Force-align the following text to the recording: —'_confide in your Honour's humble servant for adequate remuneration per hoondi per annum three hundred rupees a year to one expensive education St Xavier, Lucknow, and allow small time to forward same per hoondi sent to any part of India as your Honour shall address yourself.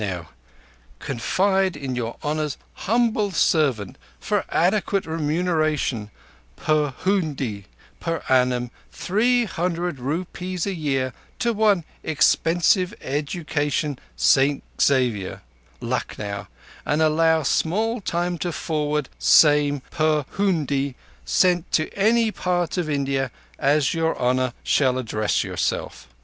—'_confide 0.99 1.75
in 1.75 1.95
your 1.95 2.17
Honour's 2.23 2.57
humble 2.89 3.29
servant 3.29 3.99
for 4.19 4.45
adequate 4.49 5.05
remuneration 5.05 6.09
per 6.55 6.91
hoondi 7.03 7.65
per 7.99 8.23
annum 8.27 8.71
three 8.91 9.45
hundred 9.45 9.99
rupees 9.99 10.65
a 10.65 10.73
year 10.73 11.13
to 11.37 11.53
one 11.53 11.85
expensive 12.03 12.95
education 12.99 13.99
St 14.15 14.63
Xavier, 14.81 15.43
Lucknow, 15.81 16.47
and 16.83 16.99
allow 16.99 17.43
small 17.43 18.01
time 18.01 18.39
to 18.39 18.51
forward 18.51 19.07
same 19.19 19.81
per 19.91 20.23
hoondi 20.33 20.95
sent 21.25 21.71
to 21.73 21.93
any 21.93 22.31
part 22.31 22.75
of 22.75 22.89
India 22.89 23.29
as 23.59 23.93
your 23.93 24.17
Honour 24.19 24.53
shall 24.63 24.97
address 24.97 25.43
yourself. 25.43 26.07